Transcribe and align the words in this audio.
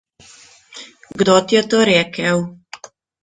Kdo 1.21 1.33
ti 1.51 1.57
je 1.57 1.63
to 1.73 1.79
rekel? 1.91 2.37